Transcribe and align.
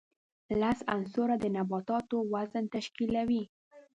لس 0.61 0.79
عنصره 0.93 1.35
د 1.39 1.45
نباتاتو 1.55 2.17
وزن 2.33 2.63
تشکیلوي. 2.75 3.43